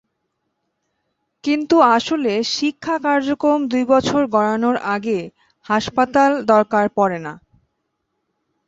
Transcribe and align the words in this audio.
কিন্তু 1.43 1.75
আসলে 1.95 2.31
শিক্ষা 2.51 2.95
কার্যক্রম 3.05 3.59
দুই 3.71 3.83
বছর 3.93 4.21
গড়ানোর 4.35 4.77
আগে 4.95 5.19
হাসপাতাল 5.65 6.31
দরকার 6.51 6.85
পড়ে 6.97 7.19
না। 7.25 7.33